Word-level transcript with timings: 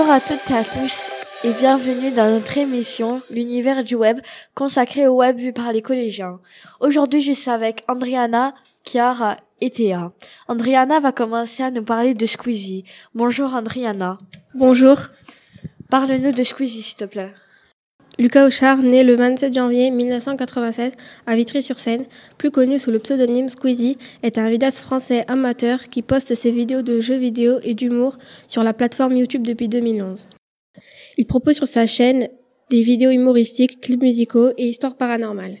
Bonjour 0.00 0.14
à 0.14 0.20
toutes 0.20 0.50
et 0.50 0.54
à 0.54 0.64
tous 0.64 1.10
et 1.44 1.52
bienvenue 1.52 2.10
dans 2.10 2.30
notre 2.30 2.56
émission 2.56 3.20
L'univers 3.30 3.84
du 3.84 3.96
web 3.96 4.18
consacrée 4.54 5.06
au 5.06 5.16
web 5.16 5.36
vu 5.36 5.52
par 5.52 5.74
les 5.74 5.82
collégiens. 5.82 6.40
Aujourd'hui, 6.80 7.20
je 7.20 7.32
suis 7.32 7.50
avec 7.50 7.84
Andriana, 7.86 8.54
Chiara 8.82 9.36
et 9.60 9.68
Théa. 9.68 10.12
Andriana 10.48 11.00
va 11.00 11.12
commencer 11.12 11.62
à 11.64 11.70
nous 11.70 11.82
parler 11.82 12.14
de 12.14 12.24
Squeezie. 12.24 12.84
Bonjour 13.14 13.52
Andriana. 13.52 14.16
Bonjour. 14.54 14.96
Parle-nous 15.90 16.32
de 16.32 16.44
Squeezie 16.44 16.80
s'il 16.80 16.96
te 16.96 17.04
plaît. 17.04 17.34
Lucas 18.20 18.46
Auchard, 18.46 18.82
né 18.82 19.02
le 19.02 19.16
27 19.16 19.54
janvier 19.54 19.90
1987 19.90 20.94
à 21.26 21.34
Vitry-sur-Seine, 21.36 22.04
plus 22.36 22.50
connu 22.50 22.78
sous 22.78 22.90
le 22.90 22.98
pseudonyme 22.98 23.48
Squeezie, 23.48 23.96
est 24.22 24.36
un 24.36 24.50
vidéaste 24.50 24.80
français 24.80 25.24
amateur 25.26 25.84
qui 25.84 26.02
poste 26.02 26.34
ses 26.34 26.50
vidéos 26.50 26.82
de 26.82 27.00
jeux 27.00 27.16
vidéo 27.16 27.60
et 27.62 27.72
d'humour 27.72 28.18
sur 28.46 28.62
la 28.62 28.74
plateforme 28.74 29.16
YouTube 29.16 29.42
depuis 29.42 29.68
2011. 29.68 30.28
Il 31.16 31.26
propose 31.26 31.56
sur 31.56 31.66
sa 31.66 31.86
chaîne 31.86 32.28
des 32.68 32.82
vidéos 32.82 33.10
humoristiques, 33.10 33.80
clips 33.80 34.02
musicaux 34.02 34.50
et 34.58 34.68
histoires 34.68 34.98
paranormales. 34.98 35.56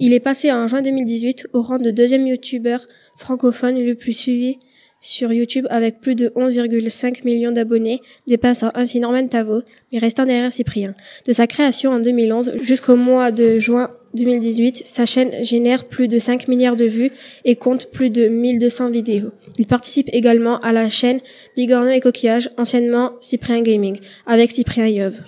Il 0.00 0.12
est 0.12 0.18
passé 0.18 0.50
en 0.50 0.66
juin 0.66 0.82
2018 0.82 1.50
au 1.52 1.62
rang 1.62 1.78
de 1.78 1.92
deuxième 1.92 2.26
youtubeur 2.26 2.84
francophone 3.16 3.78
le 3.80 3.94
plus 3.94 4.12
suivi 4.12 4.58
sur 5.06 5.32
YouTube 5.32 5.66
avec 5.70 6.00
plus 6.00 6.16
de 6.16 6.28
11,5 6.30 7.24
millions 7.24 7.52
d'abonnés, 7.52 8.02
dépassant 8.26 8.72
ainsi 8.74 8.98
Norman 8.98 9.26
Tavo, 9.28 9.62
mais 9.92 9.98
restant 9.98 10.26
derrière 10.26 10.52
Cyprien. 10.52 10.94
De 11.26 11.32
sa 11.32 11.46
création 11.46 11.92
en 11.92 12.00
2011 12.00 12.54
jusqu'au 12.62 12.96
mois 12.96 13.30
de 13.30 13.60
juin 13.60 13.90
2018, 14.14 14.82
sa 14.84 15.06
chaîne 15.06 15.44
génère 15.44 15.84
plus 15.84 16.08
de 16.08 16.18
5 16.18 16.48
milliards 16.48 16.76
de 16.76 16.86
vues 16.86 17.10
et 17.44 17.54
compte 17.54 17.90
plus 17.92 18.10
de 18.10 18.26
1200 18.26 18.90
vidéos. 18.90 19.30
Il 19.58 19.66
participe 19.66 20.08
également 20.12 20.58
à 20.60 20.72
la 20.72 20.88
chaîne 20.88 21.20
Bigorneau 21.56 21.90
et 21.90 22.00
Coquillage, 22.00 22.50
anciennement 22.56 23.12
Cyprien 23.20 23.62
Gaming, 23.62 23.98
avec 24.26 24.50
Cyprien 24.50 24.88
Yov. 24.88 25.20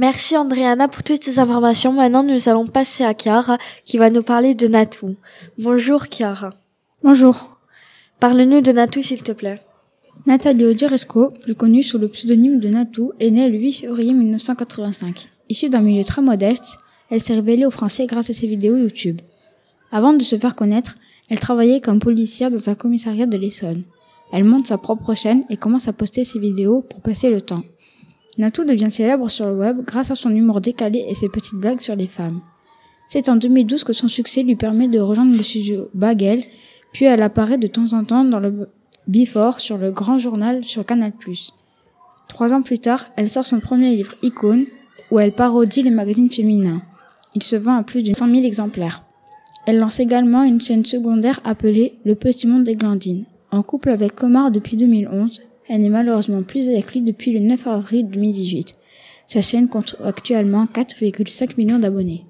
Merci 0.00 0.36
Andriana 0.36 0.86
pour 0.86 1.02
toutes 1.02 1.24
ces 1.24 1.40
informations. 1.40 1.92
Maintenant, 1.92 2.22
nous 2.22 2.48
allons 2.48 2.68
passer 2.68 3.02
à 3.02 3.14
Chiara 3.14 3.58
qui 3.84 3.98
va 3.98 4.10
nous 4.10 4.22
parler 4.22 4.54
de 4.54 4.68
Natou. 4.68 5.16
Bonjour 5.58 6.04
Chiara. 6.08 6.54
Bonjour. 7.02 7.58
Parle-nous 8.20 8.60
de 8.60 8.70
Natou 8.70 9.02
s'il 9.02 9.24
te 9.24 9.32
plaît. 9.32 9.60
Nathalie 10.24 10.66
Odieresco, 10.66 11.32
plus 11.42 11.56
connue 11.56 11.82
sous 11.82 11.98
le 11.98 12.06
pseudonyme 12.06 12.60
de 12.60 12.68
Natou, 12.68 13.10
est 13.18 13.30
née 13.30 13.48
le 13.48 13.58
8 13.58 13.72
février 13.72 14.12
1985. 14.12 15.30
Issue 15.48 15.68
d'un 15.68 15.80
milieu 15.80 16.04
très 16.04 16.22
modeste, 16.22 16.78
elle 17.10 17.20
s'est 17.20 17.34
révélée 17.34 17.66
aux 17.66 17.72
Français 17.72 18.06
grâce 18.06 18.30
à 18.30 18.32
ses 18.32 18.46
vidéos 18.46 18.76
YouTube. 18.76 19.20
Avant 19.90 20.12
de 20.12 20.22
se 20.22 20.38
faire 20.38 20.54
connaître, 20.54 20.94
elle 21.28 21.40
travaillait 21.40 21.80
comme 21.80 21.98
policière 21.98 22.52
dans 22.52 22.70
un 22.70 22.76
commissariat 22.76 23.26
de 23.26 23.36
l'Essonne. 23.36 23.82
Elle 24.32 24.44
monte 24.44 24.68
sa 24.68 24.78
propre 24.78 25.16
chaîne 25.16 25.42
et 25.50 25.56
commence 25.56 25.88
à 25.88 25.92
poster 25.92 26.22
ses 26.22 26.38
vidéos 26.38 26.82
pour 26.82 27.00
passer 27.00 27.30
le 27.30 27.40
temps. 27.40 27.64
Natou 28.38 28.64
devient 28.64 28.90
célèbre 28.90 29.28
sur 29.28 29.46
le 29.46 29.56
web 29.56 29.84
grâce 29.84 30.12
à 30.12 30.14
son 30.14 30.30
humour 30.30 30.60
décalé 30.60 31.04
et 31.08 31.14
ses 31.14 31.28
petites 31.28 31.56
blagues 31.56 31.80
sur 31.80 31.96
les 31.96 32.06
femmes. 32.06 32.40
C'est 33.08 33.28
en 33.28 33.36
2012 33.36 33.84
que 33.84 33.92
son 33.92 34.06
succès 34.06 34.42
lui 34.44 34.54
permet 34.54 34.86
de 34.86 35.00
rejoindre 35.00 35.36
le 35.36 35.42
studio 35.42 35.88
Bagel, 35.92 36.44
puis 36.92 37.06
elle 37.06 37.22
apparaît 37.22 37.58
de 37.58 37.66
temps 37.66 37.92
en 37.92 38.04
temps 38.04 38.24
dans 38.24 38.38
le 38.38 38.68
Before 39.08 39.58
sur 39.58 39.78
le 39.78 39.90
grand 39.90 40.18
journal 40.18 40.62
sur 40.62 40.84
Canal+. 40.84 41.12
Trois 42.28 42.52
ans 42.52 42.62
plus 42.62 42.78
tard, 42.78 43.06
elle 43.16 43.30
sort 43.30 43.46
son 43.46 43.58
premier 43.58 43.96
livre 43.96 44.14
Icône, 44.22 44.66
où 45.10 45.18
elle 45.18 45.32
parodie 45.32 45.82
les 45.82 45.90
magazines 45.90 46.30
féminins. 46.30 46.82
Il 47.34 47.42
se 47.42 47.56
vend 47.56 47.76
à 47.76 47.82
plus 47.82 48.02
de 48.02 48.12
100 48.12 48.28
000 48.28 48.44
exemplaires. 48.44 49.04
Elle 49.66 49.78
lance 49.78 49.98
également 49.98 50.44
une 50.44 50.60
chaîne 50.60 50.84
secondaire 50.84 51.40
appelée 51.44 51.98
Le 52.04 52.14
Petit 52.14 52.46
Monde 52.46 52.64
des 52.64 52.76
Glandines. 52.76 53.24
En 53.50 53.62
couple 53.62 53.88
avec 53.88 54.14
Comar 54.14 54.50
depuis 54.50 54.76
2011, 54.76 55.40
elle 55.68 55.82
n'est 55.82 55.88
malheureusement 55.88 56.42
plus 56.42 56.68
avec 56.68 56.92
lui 56.92 57.02
depuis 57.02 57.32
le 57.32 57.40
9 57.40 57.66
avril 57.66 58.08
2018. 58.08 58.74
Sa 59.26 59.42
chaîne 59.42 59.68
compte 59.68 59.96
actuellement 60.02 60.66
4,5 60.72 61.56
millions 61.58 61.78
d'abonnés. 61.78 62.24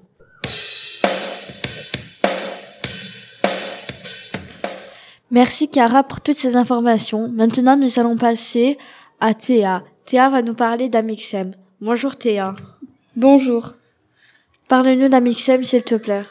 Merci 5.31 5.69
Chiara 5.71 6.03
pour 6.03 6.21
toutes 6.21 6.39
ces 6.39 6.55
informations. 6.55 7.29
Maintenant, 7.29 7.77
nous 7.77 7.99
allons 7.99 8.17
passer 8.17 8.77
à 9.19 9.33
Théa. 9.33 9.83
Théa 10.05 10.29
va 10.29 10.41
nous 10.41 10.55
parler 10.55 10.89
d'Amixem. 10.89 11.53
Bonjour 11.81 12.15
Théa. 12.15 12.55
Bonjour. 13.15 13.75
Parle-nous 14.67 15.07
d'Amixem 15.07 15.63
s'il 15.63 15.83
te 15.83 15.95
plaît. 15.95 16.23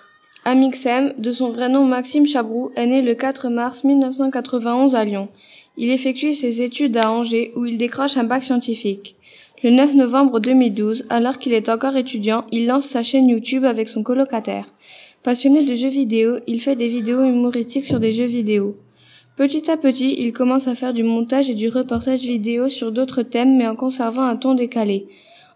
Amixem, 0.44 1.14
de 1.18 1.30
son 1.30 1.50
vrai 1.50 1.68
nom 1.68 1.84
Maxime 1.84 2.26
Chabrou, 2.26 2.70
est 2.74 2.86
né 2.86 3.02
le 3.02 3.14
4 3.14 3.48
mars 3.50 3.84
1991 3.84 4.94
à 4.94 5.04
Lyon. 5.04 5.28
Il 5.80 5.90
effectue 5.90 6.32
ses 6.32 6.60
études 6.60 6.96
à 6.96 7.12
Angers 7.12 7.52
où 7.54 7.64
il 7.64 7.78
décroche 7.78 8.16
un 8.16 8.24
bac 8.24 8.42
scientifique. 8.42 9.14
Le 9.62 9.70
9 9.70 9.94
novembre 9.94 10.40
2012, 10.40 11.06
alors 11.08 11.38
qu'il 11.38 11.52
est 11.52 11.68
encore 11.68 11.96
étudiant, 11.96 12.44
il 12.50 12.66
lance 12.66 12.86
sa 12.86 13.04
chaîne 13.04 13.28
YouTube 13.28 13.64
avec 13.64 13.88
son 13.88 14.02
colocataire. 14.02 14.74
Passionné 15.22 15.64
de 15.64 15.76
jeux 15.76 15.88
vidéo, 15.88 16.38
il 16.48 16.60
fait 16.60 16.74
des 16.74 16.88
vidéos 16.88 17.22
humoristiques 17.22 17.86
sur 17.86 18.00
des 18.00 18.10
jeux 18.10 18.26
vidéo. 18.26 18.76
Petit 19.36 19.70
à 19.70 19.76
petit, 19.76 20.16
il 20.18 20.32
commence 20.32 20.66
à 20.66 20.74
faire 20.74 20.92
du 20.92 21.04
montage 21.04 21.48
et 21.48 21.54
du 21.54 21.68
reportage 21.68 22.22
vidéo 22.22 22.68
sur 22.68 22.90
d'autres 22.90 23.22
thèmes 23.22 23.56
mais 23.56 23.68
en 23.68 23.76
conservant 23.76 24.22
un 24.22 24.34
ton 24.34 24.54
décalé. 24.54 25.06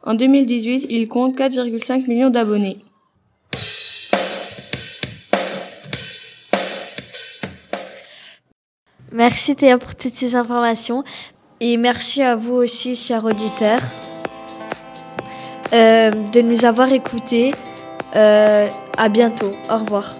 En 0.05 0.15
2018, 0.15 0.87
il 0.89 1.09
compte 1.09 1.37
4,5 1.37 2.07
millions 2.07 2.31
d'abonnés. 2.31 2.79
Merci 9.13 9.55
Théa 9.55 9.77
pour 9.77 9.95
toutes 9.95 10.15
ces 10.15 10.37
informations 10.37 11.05
et 11.61 11.77
merci 11.77 12.23
à 12.23 12.35
vous 12.35 12.55
aussi, 12.55 12.97
chers 12.97 13.25
auditeurs, 13.25 13.81
euh, 15.73 16.11
de 16.11 16.41
nous 16.41 16.65
avoir 16.65 16.91
écoutés. 16.93 17.53
Euh, 18.17 18.69
à 18.97 19.09
bientôt. 19.09 19.51
Au 19.71 19.79
revoir. 19.79 20.15